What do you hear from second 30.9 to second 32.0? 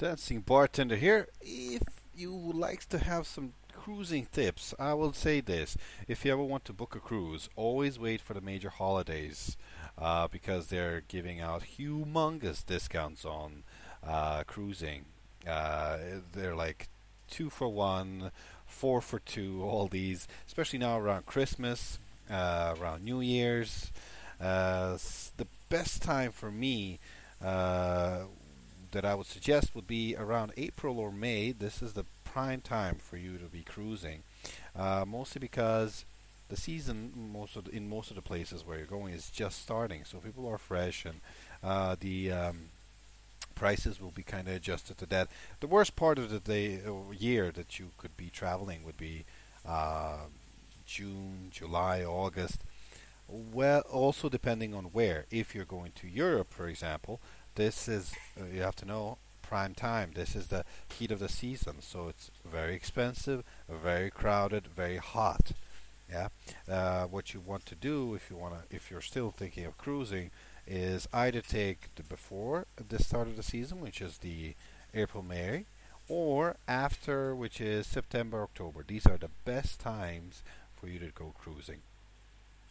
or May. This is